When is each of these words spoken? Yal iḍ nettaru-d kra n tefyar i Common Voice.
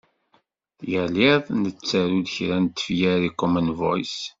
Yal 0.91 1.15
iḍ 1.31 1.45
nettaru-d 1.61 2.25
kra 2.35 2.57
n 2.63 2.65
tefyar 2.67 3.19
i 3.29 3.31
Common 3.41 3.69
Voice. 3.79 4.19